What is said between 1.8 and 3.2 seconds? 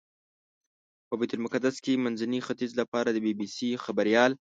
کې د منځني ختیځ لپاره د